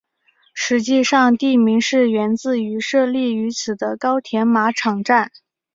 [0.55, 5.29] 实际上地名是源自于设立于此的高田马场站。